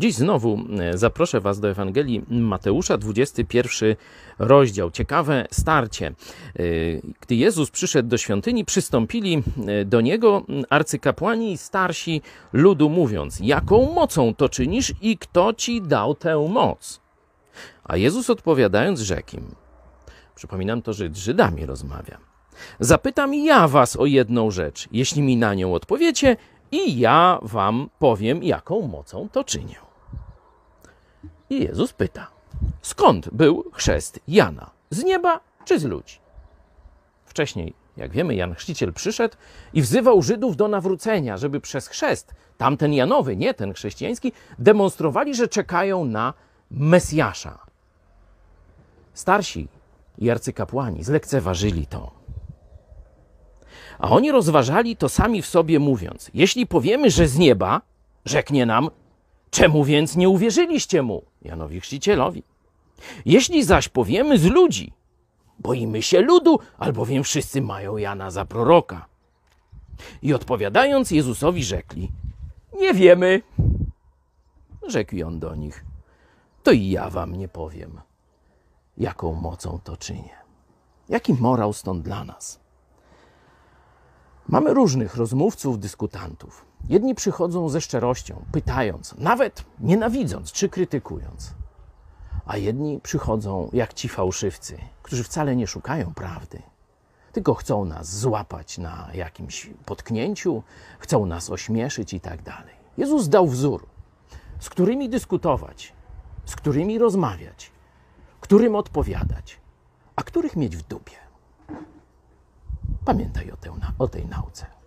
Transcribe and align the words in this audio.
Dziś 0.00 0.14
znowu 0.14 0.58
e, 0.78 0.98
zaproszę 0.98 1.40
Was 1.40 1.60
do 1.60 1.70
Ewangelii 1.70 2.24
Mateusza, 2.28 2.98
21 2.98 3.96
rozdział. 4.38 4.90
Ciekawe 4.90 5.46
starcie. 5.50 6.06
E, 6.06 6.12
Gdy 7.20 7.34
Jezus 7.34 7.70
przyszedł 7.70 8.08
do 8.08 8.18
świątyni, 8.18 8.64
przystąpili 8.64 9.42
e, 9.66 9.84
do 9.84 10.00
niego 10.00 10.42
arcykapłani 10.70 11.52
i 11.52 11.58
starsi 11.58 12.22
ludu, 12.52 12.90
mówiąc: 12.90 13.40
Jaką 13.40 13.92
mocą 13.92 14.34
to 14.34 14.48
czynisz 14.48 14.92
i 15.00 15.18
kto 15.18 15.52
ci 15.52 15.82
dał 15.82 16.14
tę 16.14 16.48
moc? 16.48 17.00
A 17.84 17.96
Jezus 17.96 18.30
odpowiadając, 18.30 19.00
rzekł 19.00 19.36
im: 19.36 19.54
Przypominam 20.34 20.82
to, 20.82 20.92
że 20.92 21.08
z 21.08 21.16
Żydami 21.16 21.66
rozmawia. 21.66 22.18
Zapytam 22.80 23.34
ja 23.34 23.68
was 23.68 23.96
o 23.96 24.06
jedną 24.06 24.50
rzecz. 24.50 24.88
Jeśli 24.92 25.22
mi 25.22 25.36
na 25.36 25.54
nią 25.54 25.74
odpowiecie, 25.74 26.36
i 26.72 26.98
ja 26.98 27.38
wam 27.42 27.90
powiem, 27.98 28.42
jaką 28.42 28.88
mocą 28.88 29.28
to 29.32 29.44
czynię. 29.44 29.87
I 31.50 31.62
Jezus 31.64 31.92
pyta: 31.92 32.26
Skąd 32.82 33.28
był 33.32 33.70
chrzest 33.72 34.20
Jana? 34.28 34.70
Z 34.90 35.04
nieba 35.04 35.40
czy 35.64 35.78
z 35.78 35.84
ludzi? 35.84 36.18
Wcześniej, 37.24 37.74
jak 37.96 38.10
wiemy, 38.10 38.34
Jan 38.34 38.54
Chrzciciel 38.54 38.92
przyszedł 38.92 39.36
i 39.72 39.82
wzywał 39.82 40.22
Żydów 40.22 40.56
do 40.56 40.68
nawrócenia, 40.68 41.36
żeby 41.36 41.60
przez 41.60 41.88
chrzest, 41.88 42.34
tamten 42.56 42.92
Janowy, 42.92 43.36
nie 43.36 43.54
ten 43.54 43.74
chrześcijański, 43.74 44.32
demonstrowali, 44.58 45.34
że 45.34 45.48
czekają 45.48 46.04
na 46.04 46.34
Mesjasza. 46.70 47.58
Starsi 49.14 49.68
i 50.18 50.30
arcykapłani 50.30 51.04
zlekceważyli 51.04 51.86
to. 51.86 52.10
A 53.98 54.10
oni 54.10 54.32
rozważali 54.32 54.96
to 54.96 55.08
sami 55.08 55.42
w 55.42 55.46
sobie, 55.46 55.78
mówiąc: 55.78 56.30
Jeśli 56.34 56.66
powiemy, 56.66 57.10
że 57.10 57.28
z 57.28 57.38
nieba, 57.38 57.80
rzeknie 58.24 58.66
nam, 58.66 58.90
czemu 59.50 59.84
więc 59.84 60.16
nie 60.16 60.28
uwierzyliście 60.28 61.02
mu, 61.02 61.22
Janowi 61.42 61.80
Chrzcicielowi? 61.80 62.42
Jeśli 63.24 63.64
zaś 63.64 63.88
powiemy 63.88 64.38
z 64.38 64.44
ludzi, 64.44 64.92
boimy 65.58 66.02
się 66.02 66.20
ludu, 66.20 66.58
albowiem 66.78 67.24
wszyscy 67.24 67.62
mają 67.62 67.96
Jana 67.96 68.30
za 68.30 68.44
proroka. 68.44 69.06
I 70.22 70.34
odpowiadając 70.34 71.10
Jezusowi, 71.10 71.64
rzekli: 71.64 72.10
Nie 72.74 72.94
wiemy. 72.94 73.42
Rzekł 74.88 75.26
on 75.26 75.40
do 75.40 75.54
nich: 75.54 75.84
To 76.62 76.72
i 76.72 76.90
ja 76.90 77.10
wam 77.10 77.36
nie 77.36 77.48
powiem, 77.48 78.00
jaką 78.98 79.34
mocą 79.34 79.80
to 79.84 79.96
czynię. 79.96 80.38
Jaki 81.08 81.34
morał 81.34 81.72
stąd 81.72 82.02
dla 82.02 82.24
nas? 82.24 82.60
Mamy 84.48 84.74
różnych 84.74 85.16
rozmówców, 85.16 85.78
dyskutantów. 85.78 86.64
Jedni 86.88 87.14
przychodzą 87.14 87.68
ze 87.68 87.80
szczerością, 87.80 88.44
pytając, 88.52 89.14
nawet 89.18 89.64
nienawidząc 89.80 90.52
czy 90.52 90.68
krytykując. 90.68 91.54
A 92.46 92.56
jedni 92.56 93.00
przychodzą 93.00 93.70
jak 93.72 93.94
ci 93.94 94.08
fałszywcy, 94.08 94.78
którzy 95.02 95.24
wcale 95.24 95.56
nie 95.56 95.66
szukają 95.66 96.14
prawdy, 96.14 96.62
tylko 97.32 97.54
chcą 97.54 97.84
nas 97.84 98.18
złapać 98.18 98.78
na 98.78 99.08
jakimś 99.14 99.70
potknięciu, 99.84 100.62
chcą 100.98 101.26
nas 101.26 101.50
ośmieszyć 101.50 102.12
i 102.12 102.20
tak 102.20 102.42
dalej. 102.42 102.74
Jezus 102.96 103.28
dał 103.28 103.46
wzór, 103.46 103.86
z 104.60 104.68
którymi 104.68 105.08
dyskutować, 105.08 105.92
z 106.44 106.56
którymi 106.56 106.98
rozmawiać, 106.98 107.70
którym 108.40 108.74
odpowiadać, 108.74 109.60
a 110.16 110.22
których 110.22 110.56
mieć 110.56 110.76
w 110.76 110.82
dupie. 110.82 111.27
Pamiętaj 113.08 113.50
o, 113.50 113.56
o 113.98 114.08
tej 114.08 114.26
nauce. 114.26 114.77